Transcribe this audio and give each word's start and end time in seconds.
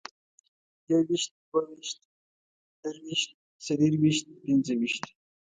يوويشت، 0.89 1.31
دوه 1.49 1.61
ويشت، 1.69 1.99
درویشت، 2.81 3.29
څلرويشت، 3.65 4.25
پنځه 4.43 4.73
ويشت 4.79 5.03